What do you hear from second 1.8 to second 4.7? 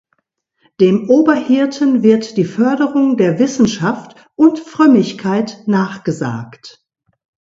wird die Förderung der Wissenschaft und